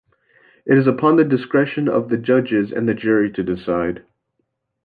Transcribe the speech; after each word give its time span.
It 0.65 0.79
is 0.79 0.87
upon 0.87 1.17
the 1.17 1.23
discretion 1.23 1.87
of 1.87 2.09
the 2.09 2.17
judges 2.17 2.71
and 2.71 2.89
the 2.89 2.95
jury 2.95 3.31
to 3.33 3.43
decide. 3.43 4.03